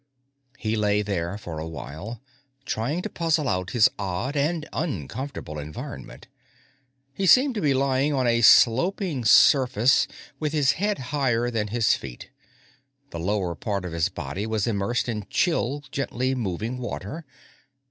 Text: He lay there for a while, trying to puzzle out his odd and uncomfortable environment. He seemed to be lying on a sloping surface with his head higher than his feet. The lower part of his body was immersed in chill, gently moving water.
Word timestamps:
He 0.57 0.75
lay 0.75 1.03
there 1.03 1.37
for 1.37 1.59
a 1.59 1.67
while, 1.67 2.23
trying 2.65 3.03
to 3.03 3.09
puzzle 3.11 3.47
out 3.47 3.69
his 3.69 3.87
odd 3.99 4.35
and 4.35 4.67
uncomfortable 4.73 5.59
environment. 5.59 6.27
He 7.13 7.27
seemed 7.27 7.53
to 7.53 7.61
be 7.61 7.75
lying 7.75 8.11
on 8.11 8.25
a 8.25 8.41
sloping 8.41 9.23
surface 9.25 10.07
with 10.39 10.53
his 10.53 10.71
head 10.81 10.97
higher 11.13 11.51
than 11.51 11.67
his 11.67 11.93
feet. 11.93 12.31
The 13.11 13.19
lower 13.19 13.53
part 13.53 13.85
of 13.85 13.91
his 13.91 14.09
body 14.09 14.47
was 14.47 14.65
immersed 14.65 15.07
in 15.07 15.27
chill, 15.29 15.83
gently 15.91 16.33
moving 16.33 16.79
water. 16.79 17.23